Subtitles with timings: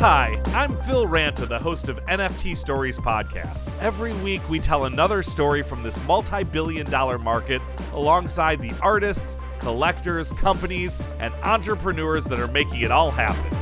[0.00, 3.68] Hi, I'm Phil Ranta, the host of NFT Stories Podcast.
[3.80, 7.60] Every week, we tell another story from this multi billion dollar market
[7.92, 13.52] alongside the artists, collectors, companies, and entrepreneurs that are making it all happen.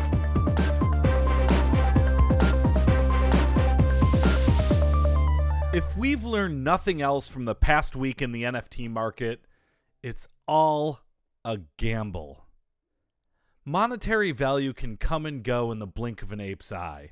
[5.72, 9.46] If we've learned nothing else from the past week in the NFT market,
[10.02, 11.00] it's all
[11.46, 12.45] a gamble.
[13.68, 17.10] Monetary value can come and go in the blink of an ape's eye.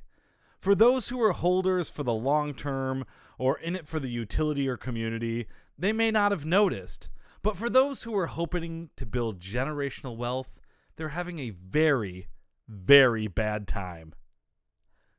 [0.60, 3.04] For those who are holders for the long term
[3.38, 7.08] or in it for the utility or community, they may not have noticed.
[7.42, 10.60] But for those who are hoping to build generational wealth,
[10.94, 12.28] they're having a very,
[12.68, 14.14] very bad time.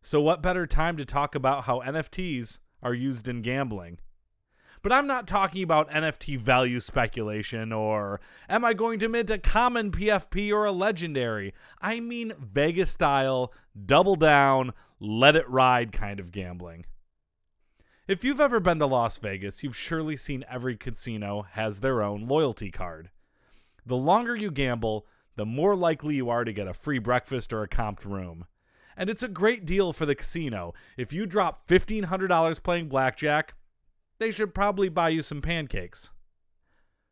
[0.01, 3.99] So, what better time to talk about how NFTs are used in gambling?
[4.85, 9.39] But I'm not talking about NFT value speculation or am I going to mint a
[9.39, 11.55] common PFP or a legendary?
[11.81, 13.51] I mean Vegas style,
[13.87, 16.85] double down, let it ride kind of gambling.
[18.07, 22.27] If you've ever been to Las Vegas, you've surely seen every casino has their own
[22.27, 23.09] loyalty card.
[23.87, 27.63] The longer you gamble, the more likely you are to get a free breakfast or
[27.63, 28.45] a comped room.
[28.95, 30.75] And it's a great deal for the casino.
[30.95, 33.55] If you drop $1,500 playing blackjack,
[34.19, 36.11] they should probably buy you some pancakes.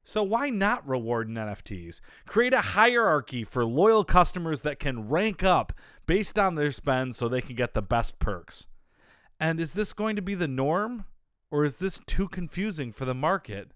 [0.06, 2.02] So why not reward NFTs?
[2.26, 5.72] Create a hierarchy for loyal customers that can rank up
[6.06, 8.68] based on their spend so they can get the best perks.
[9.40, 11.06] And is this going to be the norm
[11.50, 13.72] or is this too confusing for the market?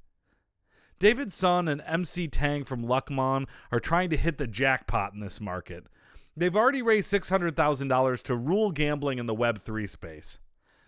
[1.00, 5.40] David Son and MC Tang from Luckmon are trying to hit the jackpot in this
[5.40, 5.86] market.
[6.36, 10.40] They've already raised $600,000 to rule gambling in the Web3 space.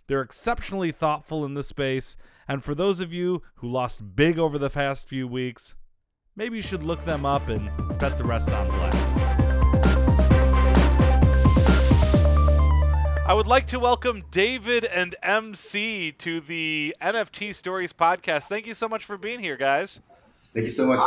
[0.10, 4.58] They're exceptionally thoughtful in this space, and for those of you who lost big over
[4.58, 5.76] the past few weeks,
[6.36, 8.96] maybe you should look them up and bet the rest on black.
[13.24, 18.48] I would like to welcome David and MC to the NFT Stories podcast.
[18.48, 20.00] Thank you so much for being here, guys.
[20.56, 21.00] Thank you so much.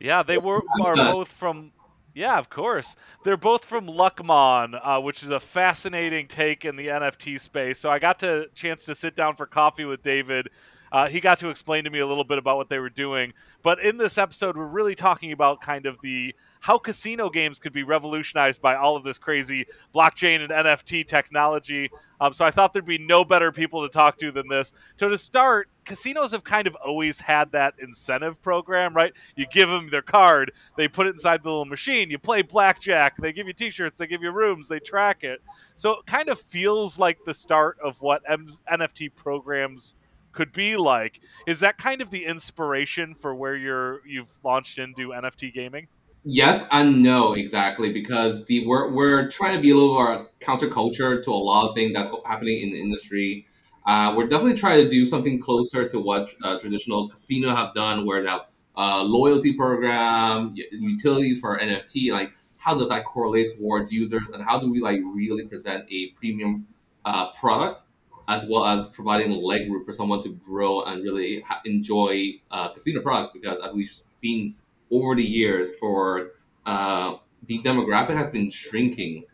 [0.00, 1.72] Yeah, they were are both from
[2.14, 2.94] yeah, of course.
[3.24, 7.80] They're both from Luckmon, uh, which is a fascinating take in the NFT space.
[7.80, 10.48] So I got the chance to sit down for coffee with David.
[10.92, 13.32] Uh, he got to explain to me a little bit about what they were doing.
[13.64, 17.72] But in this episode, we're really talking about kind of the how casino games could
[17.72, 21.90] be revolutionized by all of this crazy blockchain and NFT technology.
[22.20, 24.72] Um, so I thought there'd be no better people to talk to than this.
[24.96, 29.12] So to start, casinos have kind of always had that incentive program, right?
[29.36, 33.16] You give them their card, they put it inside the little machine, you play blackjack,
[33.18, 35.40] they give you t-shirts, they give you rooms, they track it.
[35.74, 39.94] So it kind of feels like the start of what M- NFT programs
[40.32, 41.20] could be like.
[41.46, 45.88] Is that kind of the inspiration for where you're you've launched into NFT gaming?
[46.24, 51.22] Yes and no, exactly, because the we're, we're trying to be a little more counterculture
[51.22, 53.46] to a lot of things that's happening in the industry.
[53.86, 58.06] Uh, we're definitely trying to do something closer to what uh, traditional casino have done,
[58.06, 58.42] where have
[58.76, 62.10] uh, loyalty program, utilities for NFT.
[62.10, 66.10] Like, how does that correlate towards users, and how do we like really present a
[66.16, 66.66] premium
[67.04, 67.82] uh, product,
[68.26, 72.70] as well as providing leg room for someone to grow and really ha- enjoy uh,
[72.70, 73.32] casino products?
[73.34, 74.54] Because as we've seen
[74.90, 76.30] over the years for
[76.64, 79.24] uh, the demographic has been shrinking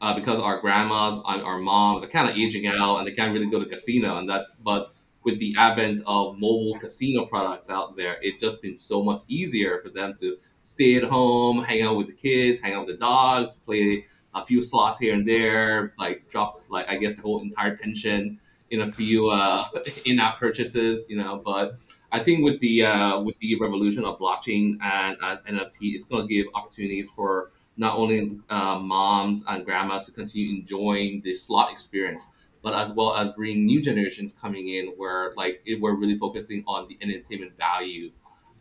[0.00, 3.34] uh, because our grandmas and our moms are kind of aging out and they can't
[3.34, 4.92] really go to casino and that's but
[5.24, 9.80] with the advent of mobile casino products out there it's just been so much easier
[9.82, 13.00] for them to stay at home hang out with the kids hang out with the
[13.00, 14.04] dogs play
[14.34, 18.38] a few slots here and there like drops like i guess the whole entire pension
[18.70, 19.66] in a few uh,
[20.04, 21.78] in-app purchases you know but
[22.10, 26.26] I think with the uh, with the revolution of blockchain and uh, NFT, it's going
[26.26, 31.72] to give opportunities for not only uh, moms and grandmas to continue enjoying the slot
[31.72, 32.28] experience,
[32.62, 36.64] but as well as bring new generations coming in where like it, we're really focusing
[36.66, 38.10] on the entertainment value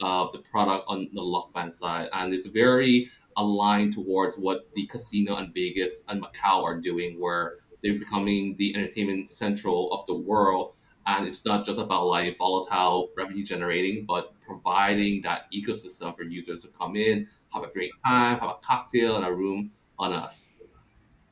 [0.01, 5.35] of the product on the Luckmon side, and it's very aligned towards what the casino
[5.35, 10.73] and Vegas and Macau are doing, where they're becoming the entertainment central of the world.
[11.05, 16.61] And it's not just about like volatile revenue generating, but providing that ecosystem for users
[16.61, 20.53] to come in, have a great time, have a cocktail in a room on us.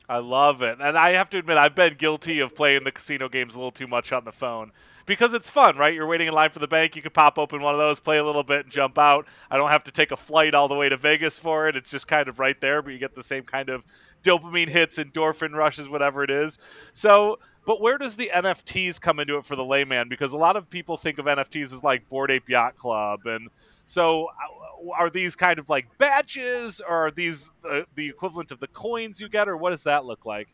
[0.08, 0.78] I love it.
[0.80, 3.72] And I have to admit, I've been guilty of playing the casino games a little
[3.72, 4.70] too much on the phone
[5.06, 5.94] because it's fun, right?
[5.94, 6.96] You're waiting in line for the bank.
[6.96, 9.26] You could pop open one of those, play a little bit, and jump out.
[9.50, 11.76] I don't have to take a flight all the way to Vegas for it.
[11.76, 13.82] It's just kind of right there, but you get the same kind of
[14.22, 16.58] dopamine hits, endorphin rushes, whatever it is.
[16.92, 20.08] So, but where does the NFTs come into it for the layman?
[20.08, 23.48] Because a lot of people think of NFTs as like Bored Ape Yacht Club and
[23.86, 28.58] so, uh, are these kind of like badges, or are these uh, the equivalent of
[28.60, 30.48] the coins you get, or what does that look like?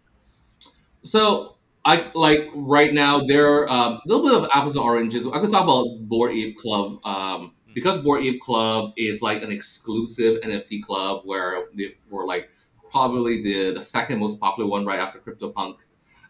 [1.02, 5.26] So, I like right now there are um, a little bit of apples and oranges.
[5.26, 7.72] I could talk about Bored Ape Club um, mm-hmm.
[7.74, 12.50] because Bored Ape Club is like an exclusive NFT club where they were like
[12.90, 15.78] probably the the second most popular one right after CryptoPunk,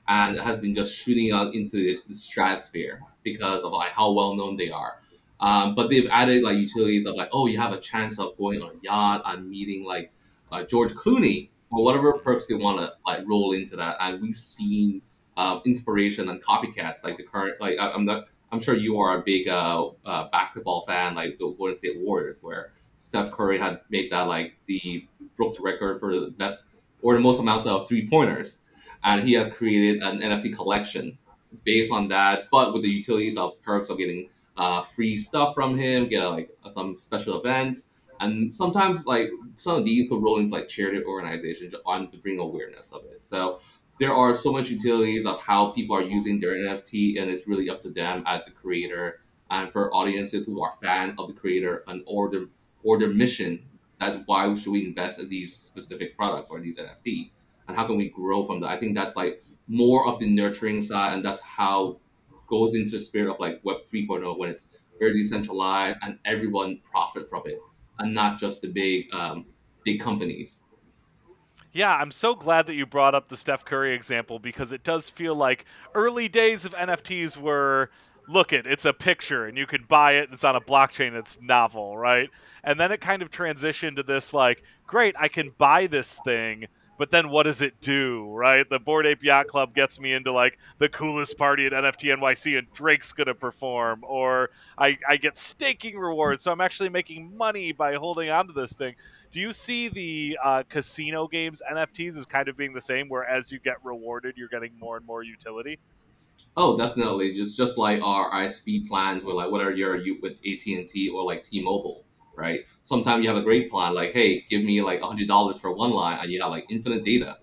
[0.09, 4.35] and it has been just shooting out into the stratosphere because of like how well
[4.35, 5.01] known they are.
[5.39, 8.63] Um, but they've added like utilities of like, oh, you have a chance of going
[8.63, 10.13] on a yacht and meeting like
[10.51, 13.97] uh, George Clooney or whatever perks they want to like roll into that.
[13.99, 15.03] And we've seen
[15.37, 19.19] uh, inspiration and copycats like the current like I, am not I'm sure you are
[19.19, 23.81] a big uh, uh, basketball fan like the Golden State Warriors where Steph Curry had
[23.91, 25.07] made that like the
[25.37, 26.69] broke the record for the best
[27.03, 28.63] or the most amount of three pointers,
[29.05, 31.19] and he has created an NFT collection
[31.65, 35.77] based on that, but with the utilities of perks of getting uh, free stuff from
[35.77, 37.91] him, get like some special events,
[38.21, 42.39] and sometimes like some of these could roll into like charity organizations on to bring
[42.39, 43.27] awareness of it.
[43.27, 43.61] So
[44.03, 47.71] there are so much utilities of how people are using their NFT, and it's really
[47.71, 51.85] up to them as a creator and for audiences who are fans of the creator
[51.87, 52.47] and or their
[52.83, 53.63] or their mission
[54.01, 57.31] that why should we invest in these specific products or these NFT
[57.69, 58.71] and how can we grow from that?
[58.71, 62.01] I think that's like more of the nurturing side, and that's how
[62.49, 64.67] goes into the spirit of like Web 3.0 when it's
[64.99, 67.61] very decentralized and everyone profit from it,
[68.01, 69.47] and not just the big um,
[69.85, 70.62] big companies.
[71.73, 75.09] Yeah, I'm so glad that you brought up the Steph Curry example because it does
[75.09, 75.65] feel like
[75.95, 77.91] early days of NFTs were
[78.29, 81.15] look it, it's a picture and you can buy it, and it's on a blockchain,
[81.15, 82.31] it's novel, right?
[82.63, 86.67] And then it kind of transitioned to this like, great, I can buy this thing
[86.99, 88.69] but then what does it do, right?
[88.69, 92.59] The Bored Ape Yacht Club gets me into like the coolest party at NFT NYC
[92.59, 97.73] and Drake's gonna perform, or I, I get staking rewards, so I'm actually making money
[97.73, 98.95] by holding onto this thing.
[99.31, 103.25] Do you see the uh, casino games NFTs as kind of being the same, where
[103.25, 105.79] as you get rewarded, you're getting more and more utility?
[106.57, 107.33] Oh, definitely.
[107.33, 111.09] Just just like our ISP plans, with like whether you're you with AT and T
[111.09, 112.05] or like T-Mobile
[112.37, 112.61] right?
[112.83, 115.91] Sometimes you have a great plan, like, hey, give me like hundred dollars for one
[115.91, 117.39] line, and you have like infinite data.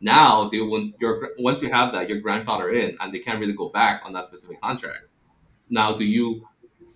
[0.00, 3.54] Now, they when your once you have that, your grandfather in, and they can't really
[3.54, 5.06] go back on that specific contract.
[5.70, 6.46] Now, do you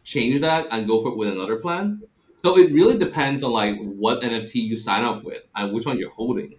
[0.05, 2.03] change that and go for it with another plan?
[2.37, 5.99] So it really depends on like what NFT you sign up with and which one
[5.99, 6.59] you're holding,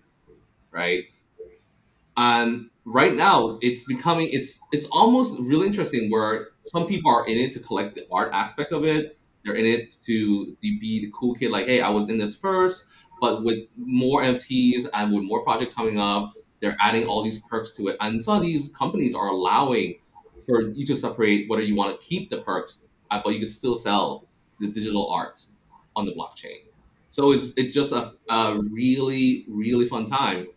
[0.72, 1.06] right?
[2.16, 7.38] And right now, it's becoming it's it's almost really interesting where some people are in
[7.38, 11.12] it to collect the art aspect of it they're in it to, to be the
[11.14, 12.88] cool kid, like, hey, I was in this first,
[13.20, 17.76] but with more NFTs and with more projects coming up, they're adding all these perks
[17.76, 17.98] to it.
[18.00, 20.00] And some of these companies are allowing
[20.48, 23.48] for you to separate whether you want to keep the perks, uh, but you can
[23.48, 24.28] still sell
[24.60, 25.42] the digital art
[25.96, 26.64] on the blockchain.
[27.12, 30.48] So it's, it's just a, a really, really fun time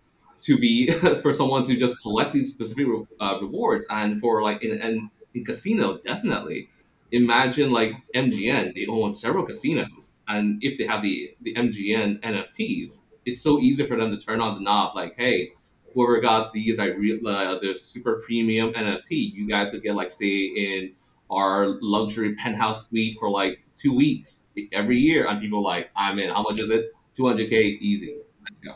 [0.42, 0.90] to be
[1.22, 2.86] for someone to just collect these specific
[3.20, 6.68] uh, rewards and for like in, in, in casino, definitely
[7.12, 13.00] imagine like MGM, they own several casinos, and if they have the the MGM NFTs,
[13.24, 14.94] it's so easy for them to turn on the knob.
[14.94, 15.52] Like, hey,
[15.94, 20.10] whoever got these, I re- uh, the super premium NFT, you guys could get like
[20.10, 20.92] say in
[21.30, 26.30] our luxury penthouse suite for like two weeks every year, and people like, I'm in.
[26.30, 26.92] How much is it?
[27.18, 28.18] 200k, easy.
[28.42, 28.74] Let's go.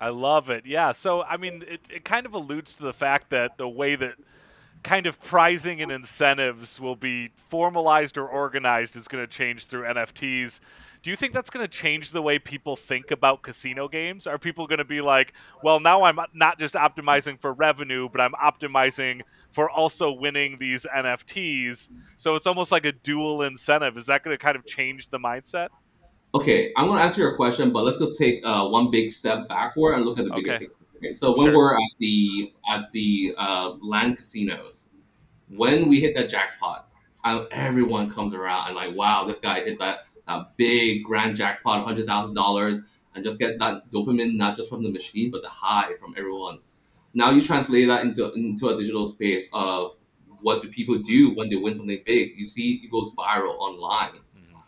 [0.00, 0.66] I love it.
[0.66, 0.92] Yeah.
[0.92, 4.14] So, I mean, it, it kind of alludes to the fact that the way that
[4.84, 9.82] kind of pricing and incentives will be formalized or organized is going to change through
[9.84, 10.60] NFTs.
[11.02, 14.26] Do you think that's going to change the way people think about casino games?
[14.26, 18.20] Are people going to be like, well, now I'm not just optimizing for revenue, but
[18.20, 19.22] I'm optimizing
[19.52, 21.90] for also winning these NFTs?
[22.16, 23.96] So it's almost like a dual incentive.
[23.98, 25.68] Is that going to kind of change the mindset?
[26.34, 29.48] Okay, I'm going to answer your question, but let's just take uh, one big step
[29.48, 30.66] backward and look at the bigger okay.
[30.66, 30.84] picture.
[30.96, 31.56] Okay, so when sure.
[31.56, 34.88] we're at the at the uh, land casinos,
[35.48, 36.88] when we hit that jackpot,
[37.52, 42.06] everyone comes around and like, wow, this guy hit that, that big grand jackpot, hundred
[42.06, 42.80] thousand dollars,
[43.14, 46.58] and just get that dopamine not just from the machine but the high from everyone.
[47.12, 49.96] Now you translate that into into a digital space of
[50.40, 52.32] what do people do when they win something big?
[52.36, 54.20] You see, it goes viral online.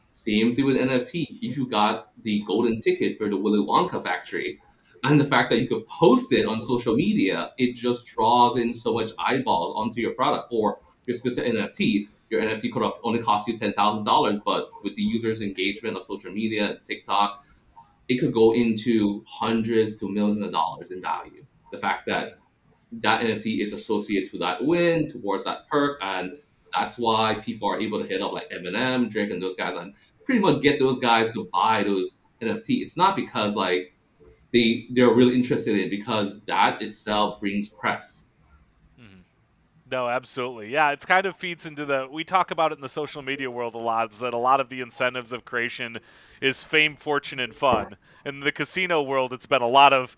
[0.07, 1.39] Same thing with NFT.
[1.43, 4.61] If you got the golden ticket for the Willy Wonka factory,
[5.05, 8.73] and the fact that you could post it on social media, it just draws in
[8.73, 13.47] so much eyeballs onto your product or your specific NFT, your NFT could only cost
[13.47, 17.45] you ten thousand dollars, but with the users' engagement of social media, TikTok,
[18.09, 21.45] it could go into hundreds to millions of dollars in value.
[21.71, 22.39] The fact that
[22.93, 26.39] that NFT is associated to that win, towards that perk, and
[26.77, 29.95] that's why people are able to hit up like Eminem, Drake, and those guys, and
[30.25, 32.83] pretty much get those guys to buy those NFT.
[32.83, 33.95] It's not because like
[34.53, 38.27] they they're really interested in it, because that itself brings press.
[39.89, 40.71] No, absolutely.
[40.71, 43.51] Yeah, it's kind of feeds into the we talk about it in the social media
[43.51, 45.99] world a lot is that a lot of the incentives of creation
[46.41, 47.97] is fame, fortune and fun.
[48.25, 50.17] In the casino world it's been a lot of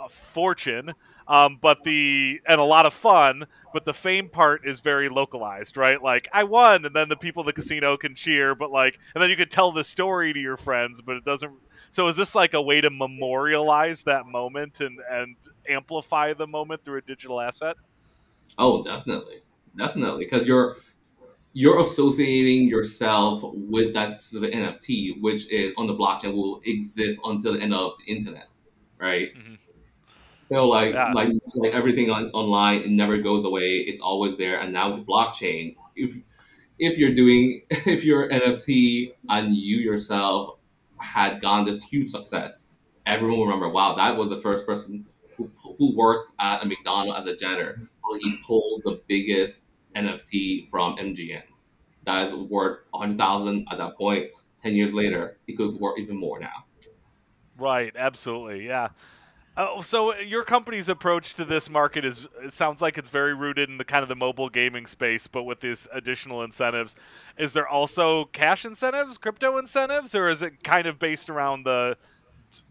[0.00, 0.94] uh, fortune
[1.28, 5.76] um, but the and a lot of fun but the fame part is very localized
[5.76, 8.98] right like i won and then the people in the casino can cheer but like
[9.14, 11.52] and then you can tell the story to your friends but it doesn't
[11.90, 15.36] so is this like a way to memorialize that moment and and
[15.68, 17.76] amplify the moment through a digital asset
[18.58, 19.42] Oh, definitely,
[19.76, 20.76] definitely, because you're
[21.54, 27.54] you're associating yourself with that specific NFT, which is on the blockchain will exist until
[27.54, 28.48] the end of the internet,
[28.98, 29.34] right?
[29.34, 29.54] Mm-hmm.
[30.52, 31.12] So like yeah.
[31.12, 33.78] like like everything on, online, it never goes away.
[33.78, 34.60] It's always there.
[34.60, 36.12] And now with blockchain, if
[36.78, 40.58] if you're doing if you're NFT and you yourself
[40.98, 42.68] had gone this huge success,
[43.06, 43.68] everyone will remember.
[43.68, 45.06] Wow, that was the first person
[45.36, 47.88] who, who works at a McDonald's as a janitor
[48.20, 51.42] he pulled the biggest NFT from MGM.
[52.04, 54.26] That is worth 100,000 at that point.
[54.62, 56.64] 10 years later, it could worth even more now.
[57.58, 58.66] Right, absolutely.
[58.66, 58.88] Yeah.
[59.54, 63.68] Oh, so your company's approach to this market is it sounds like it's very rooted
[63.68, 66.96] in the kind of the mobile gaming space but with these additional incentives.
[67.36, 71.96] Is there also cash incentives, crypto incentives or is it kind of based around the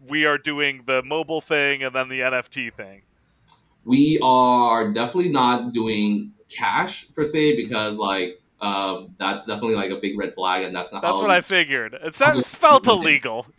[0.08, 3.02] we are doing the mobile thing and then the NFT thing?
[3.84, 9.96] we are definitely not doing cash per se because like um, that's definitely like a
[9.96, 11.02] big red flag, and that's not.
[11.02, 11.94] That's what I figured.
[11.94, 13.46] It sounds felt illegal.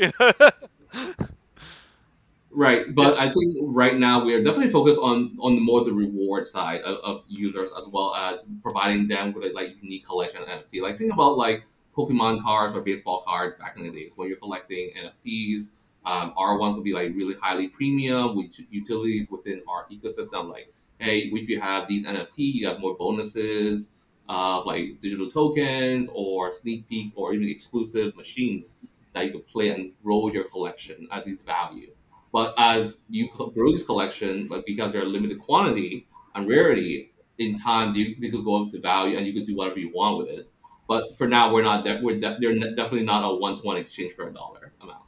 [2.53, 5.93] right, but I think right now we are definitely focused on on the more the
[5.93, 10.41] reward side of, of users as well as providing them with a like unique collection
[10.41, 10.81] of NFT.
[10.81, 11.63] Like think about like
[11.95, 15.71] Pokemon cards or baseball cards back in the days when you're collecting NFTs
[16.05, 20.49] um, our ones will be like really highly premium with utilities within our ecosystem.
[20.49, 23.91] Like, hey, if you have these NFT, you have more bonuses,
[24.27, 28.77] uh, like digital tokens or sneak peeks or even exclusive machines
[29.13, 31.91] that you could play and grow your collection as these value.
[32.33, 37.59] But as you grow this collection, like because they're a limited quantity and rarity, in
[37.59, 40.17] time they, they could go up to value and you could do whatever you want
[40.17, 40.49] with it.
[40.87, 41.85] But for now, we're not.
[41.85, 45.03] De- we're de- they're definitely not a one to one exchange for a dollar amount.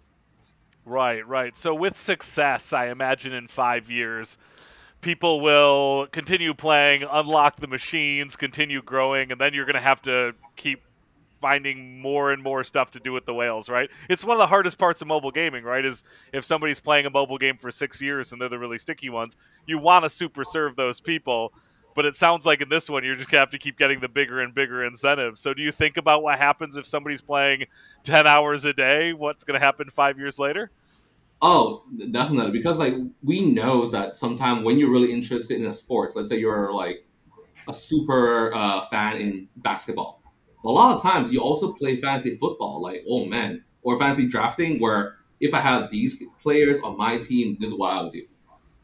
[0.86, 1.58] Right, right.
[1.58, 4.38] So with success, I imagine in five years,
[5.02, 10.02] people will continue playing, unlock the machines, continue growing, and then you're going to have
[10.04, 10.84] to keep
[11.46, 13.92] finding more and more stuff to do with the whales, right?
[14.10, 15.86] It's one of the hardest parts of mobile gaming, right?
[15.86, 19.12] Is if somebody's playing a mobile game for six years and they're the really sticky
[19.12, 19.38] ones,
[19.68, 21.54] you want to super serve those people.
[21.94, 24.08] But it sounds like in this one, you're just gonna have to keep getting the
[24.08, 25.40] bigger and bigger incentives.
[25.40, 27.66] So, do you think about what happens if somebody's playing
[28.04, 29.14] ten hours a day?
[29.14, 30.72] What's gonna happen five years later?
[31.44, 32.54] Oh, definitely.
[32.54, 36.40] Because like we know that sometimes when you're really interested in a sport, let's say
[36.40, 37.06] you're like
[37.68, 40.24] a super uh, fan in basketball,
[40.66, 42.82] a lot of times you also play fantasy football.
[42.82, 47.58] Like, oh man, or fantasy drafting, where if I have these players on my team,
[47.60, 48.24] this is what I would do.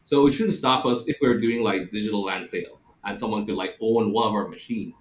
[0.04, 3.54] So it shouldn't stop us if we're doing like digital land sale and someone could
[3.56, 4.94] like own one of our machine,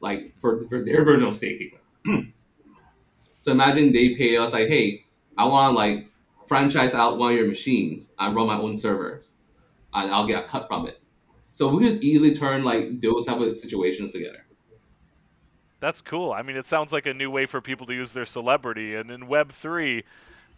[0.00, 1.72] like for, for their version of staking.
[3.40, 5.04] so imagine they pay us like, hey,
[5.36, 6.08] I want to like
[6.46, 9.36] franchise out one of your machines and run my own servers,
[9.94, 11.00] and I'll get a cut from it.
[11.54, 14.46] So we could easily turn like those type of situations together.
[15.80, 16.32] That's cool.
[16.32, 19.10] I mean, it sounds like a new way for people to use their celebrity, and
[19.10, 20.04] in Web three,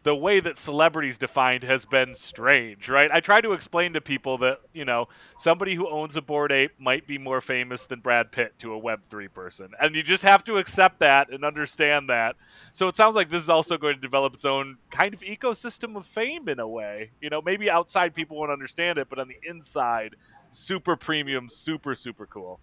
[0.04, 3.10] the way that celebrities defined has been strange, right?
[3.12, 6.72] I try to explain to people that, you know, somebody who owns a Bored Ape
[6.78, 9.70] might be more famous than Brad Pitt to a Web3 person.
[9.80, 12.36] And you just have to accept that and understand that.
[12.72, 15.96] So it sounds like this is also going to develop its own kind of ecosystem
[15.96, 17.10] of fame in a way.
[17.20, 20.14] You know, maybe outside people won't understand it, but on the inside,
[20.52, 22.60] super premium, super, super cool.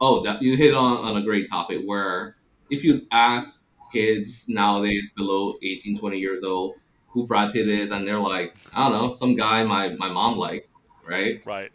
[0.00, 2.36] Oh, that, you hit on, on a great topic where
[2.70, 6.74] if you ask kids nowadays below 18, 20 years old
[7.08, 10.36] who Brad Pitt is, and they're like, I don't know, some guy my, my mom
[10.36, 11.44] likes, right?
[11.46, 11.72] Right.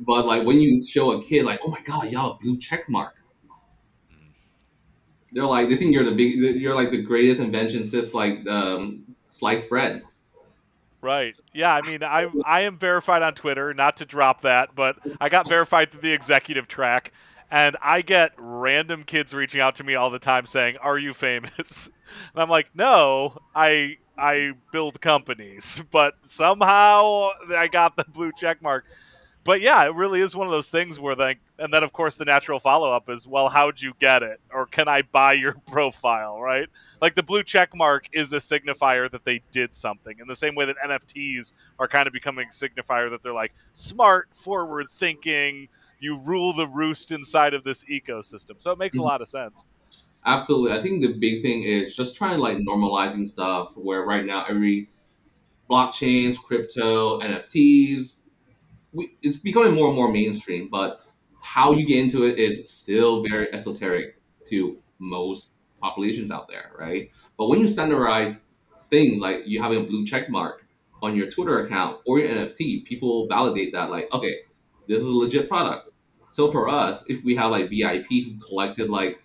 [0.00, 3.14] But like when you show a kid, like, oh my god, y'all blue check mark.
[5.32, 9.04] They're like, they think you're the big, you're like the greatest invention since like um,
[9.28, 10.02] sliced bread.
[11.06, 11.36] Right.
[11.54, 11.72] Yeah.
[11.72, 13.72] I mean, I I am verified on Twitter.
[13.72, 17.12] Not to drop that, but I got verified through the executive track,
[17.48, 21.14] and I get random kids reaching out to me all the time saying, "Are you
[21.14, 21.88] famous?"
[22.34, 28.60] And I'm like, "No, I I build companies, but somehow I got the blue check
[28.60, 28.84] mark."
[29.46, 32.16] But yeah, it really is one of those things where like, and then of course
[32.16, 35.52] the natural follow up is, well, how'd you get it, or can I buy your
[35.66, 36.68] profile, right?
[37.00, 40.56] Like the blue check mark is a signifier that they did something, in the same
[40.56, 45.68] way that NFTs are kind of becoming a signifier that they're like smart, forward thinking
[46.00, 48.56] you rule the roost inside of this ecosystem.
[48.58, 49.06] So it makes a mm-hmm.
[49.06, 49.64] lot of sense.
[50.26, 50.76] Absolutely.
[50.76, 54.90] I think the big thing is just trying like normalizing stuff where right now every
[55.70, 58.22] blockchains, crypto, NFTs,
[58.96, 61.02] we, it's becoming more and more mainstream, but
[61.40, 67.10] how you get into it is still very esoteric to most populations out there, right?
[67.38, 68.46] But when you standardize
[68.88, 70.64] things like you having a blue check mark
[71.02, 74.36] on your Twitter account or your NFT, people validate that like, okay,
[74.88, 75.90] this is a legit product.
[76.30, 79.22] So for us, if we have like VIP who collected like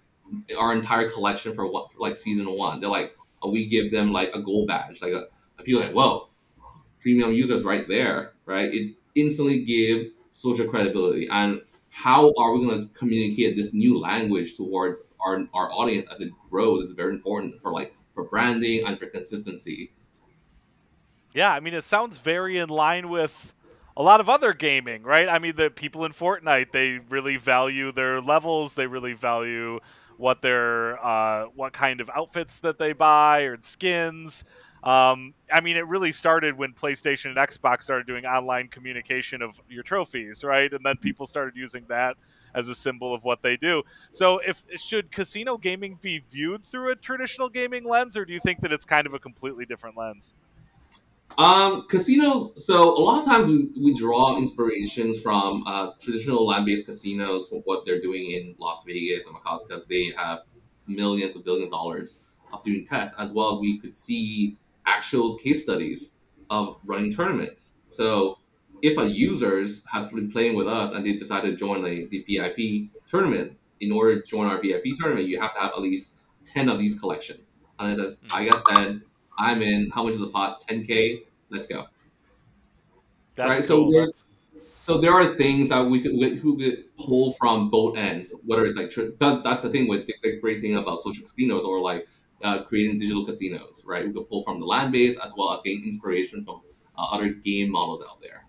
[0.57, 4.31] our entire collection for what like season one, they're like, oh, we give them like
[4.33, 5.25] a gold badge, like a,
[5.57, 6.29] a people like, whoa,
[7.01, 8.73] premium users right there, right?
[8.73, 11.27] It instantly give social credibility.
[11.29, 16.21] And how are we going to communicate this new language towards our, our audience as
[16.21, 19.91] it grows is very important for like for branding and for consistency.
[21.33, 23.53] Yeah, I mean, it sounds very in line with
[23.95, 25.29] a lot of other gaming, right?
[25.29, 28.73] I mean, the people in Fortnite they really value their levels.
[28.73, 29.79] They really value
[30.17, 34.43] what their uh, what kind of outfits that they buy or skins.
[34.83, 39.59] Um, I mean, it really started when PlayStation and Xbox started doing online communication of
[39.69, 40.73] your trophies, right?
[40.73, 42.17] And then people started using that
[42.55, 43.83] as a symbol of what they do.
[44.11, 48.39] So, if should casino gaming be viewed through a traditional gaming lens, or do you
[48.39, 50.33] think that it's kind of a completely different lens?
[51.37, 52.65] Um, casinos.
[52.65, 57.61] So a lot of times we, we draw inspirations from uh, traditional land-based casinos for
[57.61, 60.39] what they're doing in Las Vegas and Macau because they have
[60.87, 62.19] millions of billion dollars
[62.51, 66.15] of doing tests, as well we could see actual case studies
[66.49, 67.75] of running tournaments.
[67.89, 68.37] So
[68.81, 72.25] if a users have been playing with us and they decide to join the, the
[72.27, 76.17] VIP tournament, in order to join our VIP tournament, you have to have at least
[76.45, 77.39] 10 of these collection.
[77.79, 79.01] And it says, I got 10,
[79.37, 79.89] I'm in.
[79.89, 80.63] How much is the pot?
[80.67, 81.23] 10k.
[81.49, 81.85] Let's go.
[83.35, 83.67] That's right.
[83.67, 83.91] Cool.
[83.91, 84.11] So
[84.81, 88.33] so there are things that we could we, who could pull from both ends.
[88.45, 91.79] Whether it's like that's, that's the thing with the great thing about social casinos or
[91.79, 92.07] like
[92.43, 94.05] uh, creating digital casinos, right?
[94.05, 96.61] We could pull from the land base as well as gain inspiration from
[96.97, 98.45] uh, other game models out there.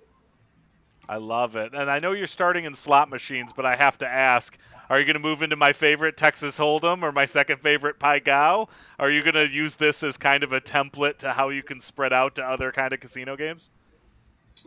[1.09, 4.09] I love it, and I know you're starting in slot machines, but I have to
[4.09, 4.57] ask
[4.93, 8.21] are you going to move into my favorite Texas Hold'em or my second favorite Pai
[8.21, 8.69] Gow?
[8.99, 11.81] Are you going to use this as kind of a template to how you can
[11.81, 13.71] spread out to other kind of casino games?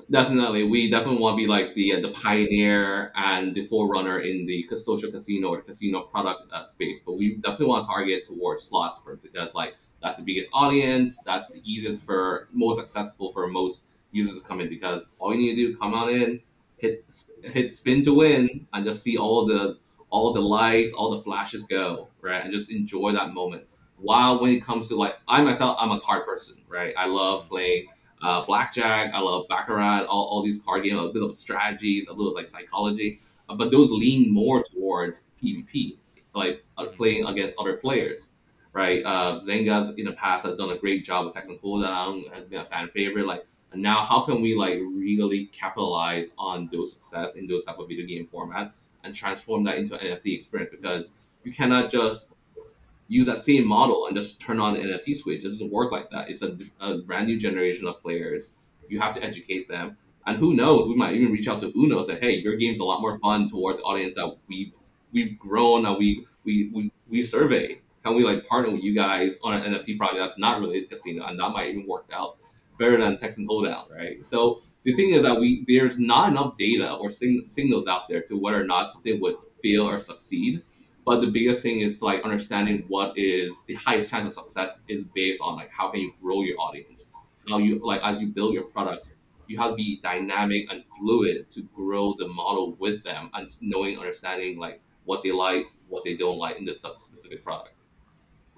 [0.10, 4.46] Definitely, we definitely want to be like the uh, the pioneer and the forerunner in
[4.46, 7.00] the social casino or casino product uh, space.
[7.06, 11.22] But we definitely want to target towards slots for because like that's the biggest audience,
[11.24, 15.40] that's the easiest for most accessible for most users to come in because all you
[15.40, 16.42] need to do come on in,
[16.78, 17.06] hit
[17.44, 19.78] hit spin to win, and just see all the
[20.10, 22.44] all the lights, all the flashes go, right?
[22.44, 23.64] And just enjoy that moment.
[23.98, 26.94] While when it comes to like, I myself, I'm a card person, right?
[26.98, 27.88] I love playing
[28.26, 29.14] uh, blackjack.
[29.14, 30.06] I love baccarat.
[30.06, 33.72] All, all these card games, a bit of strategies, a little like psychology, uh, but
[33.72, 35.98] those lean more towards PvP,
[36.34, 38.32] like uh, playing against other players,
[38.74, 39.04] right?
[39.06, 42.62] Uh, Zynga's in the past has done a great job with Texas Hold'em, has been
[42.62, 43.28] a fan favorite.
[43.28, 47.88] Like now, how can we like really capitalize on those success in those type of
[47.88, 48.74] video game format?
[49.06, 52.34] and transform that into an NFT experience because you cannot just
[53.08, 55.42] use that same model and just turn on the NFT switch.
[55.42, 56.30] It doesn't work like that.
[56.30, 58.54] It's a, a brand new generation of players.
[58.88, 59.98] You have to educate them.
[60.26, 62.80] And who knows, we might even reach out to Uno and say, hey, your game's
[62.80, 64.74] a lot more fun towards the audience that we've
[65.12, 67.82] we've grown and we we, we, we survey.
[68.04, 70.96] Can we like partner with you guys on an NFT project that's not related to
[70.96, 72.38] casino and that might even work out
[72.78, 74.24] better than Texas Hold'em, right?
[74.26, 78.22] So the thing is that we there's not enough data or sing, signals out there
[78.24, 80.62] to whether or not something would fail or succeed.
[81.06, 85.04] But the biggest thing is like understanding what is the highest chance of success is
[85.04, 87.12] based on like how can you grow your audience,
[87.48, 89.14] how you like as you build your products,
[89.48, 94.00] you have to be dynamic and fluid to grow the model with them and knowing
[94.00, 97.76] understanding like what they like, what they don't like in this specific product.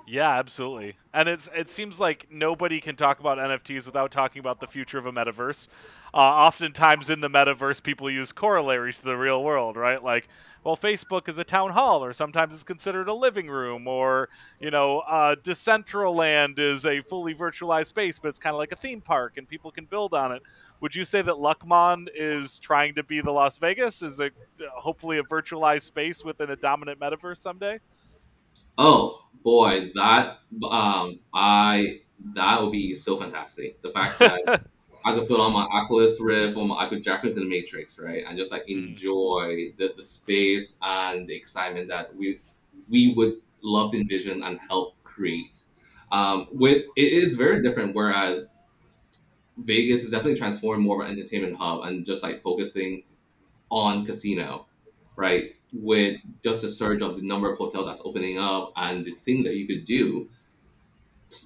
[0.08, 0.96] Yeah, absolutely.
[1.14, 4.98] And it's it seems like nobody can talk about NFTs without talking about the future
[4.98, 5.68] of a metaverse.
[6.14, 10.04] Uh, oftentimes in the metaverse, people use corollaries to the real world, right?
[10.04, 10.28] Like,
[10.64, 14.72] well, Facebook is a town hall, or sometimes it's considered a living room, or you
[14.72, 19.02] know, uh, Decentraland is a fully virtualized space, but it's kind of like a theme
[19.02, 20.42] park, and people can build on it.
[20.82, 24.02] Would you say that Luckmon is trying to be the Las Vegas?
[24.02, 27.80] Is it uh, hopefully a virtualized space within a dominant metaverse someday?
[28.78, 30.40] Oh boy, that
[30.70, 32.02] um, I
[32.34, 33.82] that would be so fantastic.
[33.82, 34.66] The fact that
[35.08, 38.00] I could put on my Oculus Rift or my, I could jack into the Matrix,
[38.00, 38.90] right, and just like mm.
[38.90, 42.40] enjoy the, the space and the excitement that we
[42.90, 45.64] we would love to envision and help create.
[46.12, 47.96] Um, with it is very different.
[47.96, 48.54] Whereas
[49.58, 53.04] Vegas is definitely transforming more of an entertainment hub and just like focusing
[53.70, 54.68] on casino,
[55.16, 55.54] right?
[55.74, 59.46] with just a surge of the number of hotels that's opening up and the things
[59.46, 60.30] that you could do,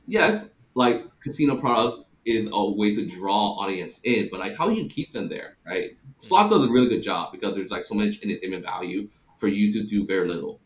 [0.08, 4.75] yes, like casino product is a way to draw audience in, but like how do
[4.75, 5.91] you keep them there, right?
[6.19, 9.71] Slot does a really good job because there's like so much entertainment value for you
[9.71, 10.60] to do very little,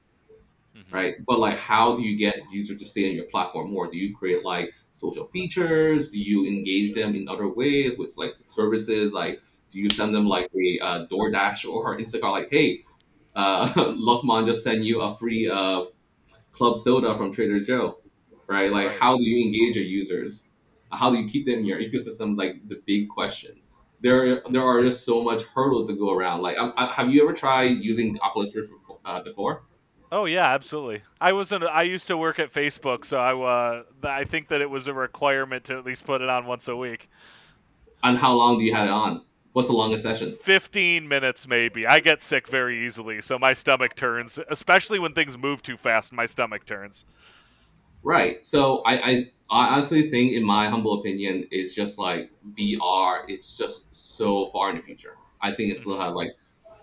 [0.75, 0.95] mm-hmm.
[0.95, 1.15] right?
[1.25, 3.89] But like how do you get users to stay on your platform more?
[3.89, 6.09] Do you create like social features?
[6.09, 9.13] Do you engage them in other ways with like services?
[9.13, 9.41] Like
[9.71, 12.31] do you send them like a uh, DoorDash or Instacart?
[12.31, 12.83] Like hey,
[13.35, 15.83] uh, Luckmon just sent you a free uh,
[16.51, 17.99] club soda from Trader Joe,
[18.47, 18.71] right?
[18.71, 20.47] Like, how do you engage your users?
[20.95, 22.31] How do you keep them in your ecosystem?
[22.31, 23.55] Is like the big question.
[24.01, 26.41] There, there are just so much hurdles to go around.
[26.41, 28.69] Like, I, I, have you ever tried using Oculus Rift
[29.03, 29.63] uh, before?
[30.11, 31.01] Oh yeah, absolutely.
[31.19, 34.61] I was not I used to work at Facebook, so I uh, I think that
[34.61, 37.09] it was a requirement to at least put it on once a week.
[38.03, 39.23] And how long do you have it on?
[39.53, 40.35] What's the longest session?
[40.43, 41.87] 15 minutes, maybe.
[41.87, 46.11] I get sick very easily, so my stomach turns, especially when things move too fast,
[46.11, 47.05] my stomach turns.
[48.05, 48.45] Right.
[48.45, 49.11] So I, I,
[49.51, 54.71] I honestly think, in my humble opinion, it's just like VR, it's just so far
[54.71, 55.15] in the future.
[55.41, 56.31] I think it still has like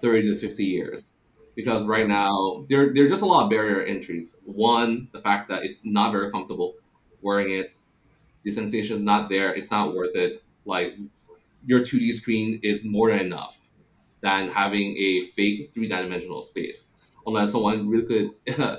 [0.00, 1.14] 30 to 50 years.
[1.56, 4.38] Because right now, there, there are just a lot of barrier entries.
[4.46, 6.76] One, the fact that it's not very comfortable
[7.20, 7.76] wearing it,
[8.44, 10.42] the sensation is not there, it's not worth it.
[10.66, 10.96] Like,
[11.66, 13.58] your 2D screen is more than enough
[14.22, 16.92] than having a fake three dimensional space.
[17.26, 18.30] Unless someone really could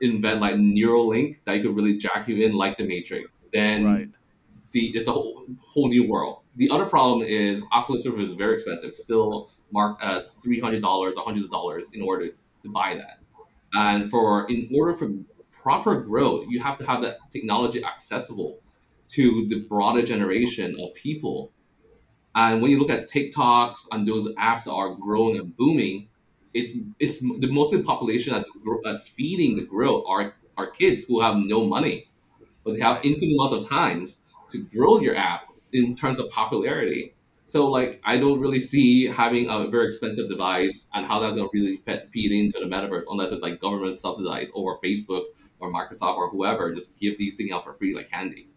[0.00, 4.08] invent like Neuralink that you could really jack you in like the Matrix, then right.
[4.72, 6.42] the it's a whole whole new world.
[6.56, 11.14] The other problem is Oculus Rift is very expensive, still marked as three hundred dollars,
[11.16, 13.20] hundreds of dollars in order to buy that.
[13.72, 15.10] And for in order for
[15.52, 18.60] proper growth, you have to have that technology accessible
[19.08, 21.52] to the broader generation of people
[22.34, 26.08] and when you look at TikToks and those apps that are growing and booming,
[26.54, 28.50] it's it's the mostly population that's,
[28.84, 32.10] that's uh, feeding the grill are are kids who have no money,
[32.64, 37.14] but they have infinite amount of times to grow your app in terms of popularity.
[37.46, 41.48] So like I don't really see having a very expensive device and how that's gonna
[41.52, 45.24] really feed into the metaverse unless it's like government subsidized or Facebook
[45.58, 48.48] or Microsoft or whoever just give these things out for free like candy.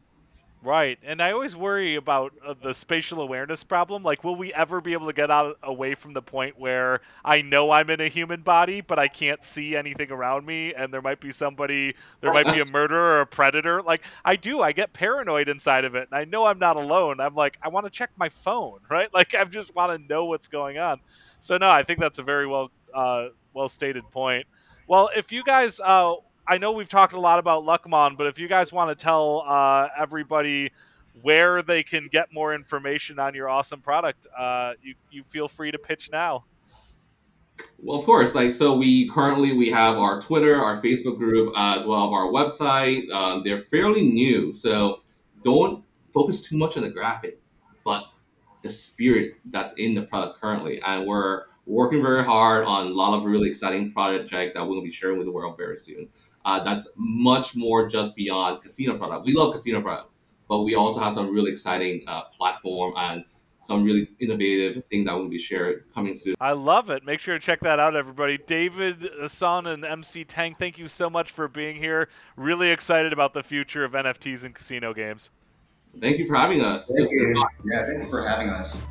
[0.64, 4.02] Right, and I always worry about uh, the spatial awareness problem.
[4.02, 7.42] Like, will we ever be able to get out away from the point where I
[7.42, 11.02] know I'm in a human body, but I can't see anything around me, and there
[11.02, 13.82] might be somebody, there might be a murderer or a predator.
[13.82, 17.20] Like, I do, I get paranoid inside of it, and I know I'm not alone.
[17.20, 19.14] I'm like, I want to check my phone, right?
[19.14, 21.02] Like, I just want to know what's going on.
[21.42, 24.48] So no, I think that's a very well, uh, well stated point.
[24.88, 26.14] Well, if you guys uh,
[26.48, 29.44] I know we've talked a lot about Luckmon, but if you guys want to tell
[29.48, 30.72] uh, everybody
[31.22, 35.72] where they can get more information on your awesome product, uh, you you feel free
[35.72, 36.44] to pitch now.
[37.78, 38.36] Well, of course.
[38.36, 42.12] Like so, we currently we have our Twitter, our Facebook group, uh, as well as
[42.12, 43.10] our website.
[43.12, 45.02] Um, they're fairly new, so
[45.44, 47.40] don't focus too much on the graphic,
[47.86, 48.06] but
[48.64, 53.18] the spirit that's in the product currently, and we're working very hard on a lot
[53.18, 56.10] of really exciting projects that we'll be sharing with the world very soon
[56.46, 59.26] uh, that's much more just beyond casino product.
[59.26, 60.10] We love casino product,
[60.48, 63.24] but we also have some really exciting uh, platform and
[63.60, 66.36] some really innovative thing that we'll be shared coming soon.
[66.42, 67.06] I love it.
[67.06, 68.38] Make sure to check that out, everybody.
[68.38, 72.10] David Asan and MC Tang, thank you so much for being here.
[72.36, 75.30] Really excited about the future of NFTs and casino games.
[76.02, 76.92] Thank you for having us.
[76.94, 77.46] Thank you.
[77.72, 78.86] Yeah, thank you for having us.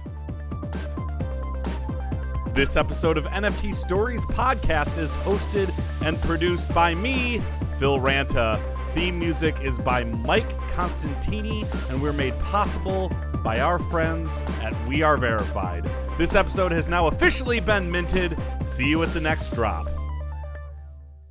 [2.55, 5.73] This episode of NFT Stories podcast is hosted
[6.05, 7.41] and produced by me,
[7.79, 8.62] Phil Ranta.
[8.93, 13.11] Theme music is by Mike Constantini, and we're made possible
[13.43, 15.91] by our friends at We Are Verified.
[16.19, 18.37] This episode has now officially been minted.
[18.67, 19.88] See you at the next drop.